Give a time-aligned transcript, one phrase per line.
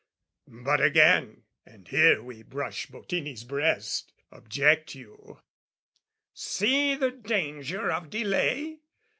[0.47, 5.41] But Again and here we brush Bottini's breast Object you,
[6.33, 8.79] "See the danger of delay!